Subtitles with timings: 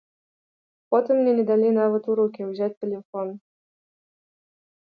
[0.95, 3.27] Потым мне не далі нават у рукі ўзяць тэлефон.